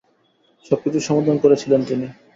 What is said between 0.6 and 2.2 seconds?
সব কিছুর সমাধান করেছিলেন তিনি।